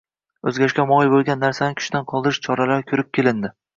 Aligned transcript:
o‘zgarishga 0.51 0.85
omil 0.87 1.11
bo‘lgan 1.11 1.39
narsalarni 1.47 1.77
kuchdan 1.83 2.07
qoldirish 2.15 2.43
choralari 2.49 2.87
ko‘rib 2.93 3.13
kelindi. 3.19 3.53